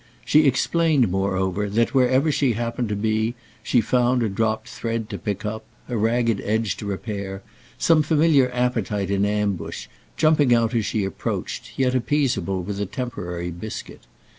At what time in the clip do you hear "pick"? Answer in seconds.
5.19-5.45